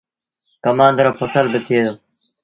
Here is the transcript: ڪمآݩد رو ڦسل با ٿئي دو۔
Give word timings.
ڪمآݩد 0.63 0.95
رو 1.05 1.11
ڦسل 1.17 1.45
با 1.51 1.59
ٿئي 1.65 1.79
دو۔ 1.85 1.93